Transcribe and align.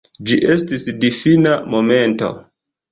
Ĝi 0.29 0.39
estis 0.53 0.87
difina 1.05 1.55
momento. 1.77 2.35